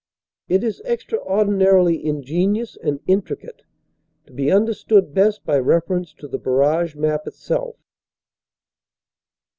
[0.49, 3.61] It is extraordinarily ingen ious and intricate,
[4.25, 7.75] to be understood best by reference to the barrage map itself.